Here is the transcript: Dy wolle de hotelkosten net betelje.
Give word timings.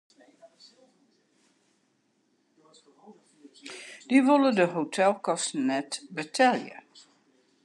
Dy 4.07 4.19
wolle 4.25 4.51
de 4.57 4.65
hotelkosten 4.75 5.61
net 5.69 5.91
betelje. 6.15 6.77